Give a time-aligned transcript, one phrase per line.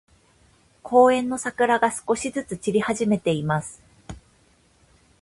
[0.81, 3.83] 公園の桜が、少しずつ散り始めています。